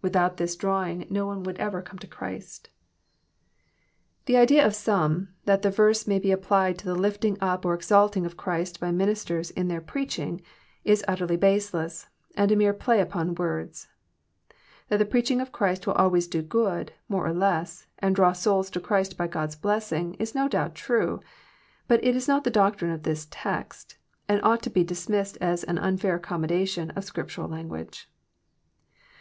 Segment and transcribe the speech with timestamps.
[0.00, 2.70] Without this drawing no one would ev er come to Christ.
[4.26, 4.48] 356 EXPOsrroBT thoughts.
[4.48, 7.74] The Idea of some, that the verse may be applied to the lifting tip or
[7.74, 10.40] exalting of Christ by ministers in their preaching,
[10.84, 12.06] is utterly baseless,
[12.36, 13.88] and a mere play upon words.
[14.88, 18.70] That the preaching of Christ will always do good, more or less, and draw sonls
[18.74, 21.20] to Christ by God's blessing, Is no donbt trne.
[21.88, 23.96] But it is not the doctrine of this text,
[24.28, 28.08] and ought to be dismissed as an nnfair accommodation of Scriptural language.